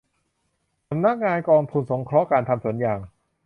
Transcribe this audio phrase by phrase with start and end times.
[0.89, 2.99] สำนักงานกองทุนสงเคราะห์การทำสวนยาง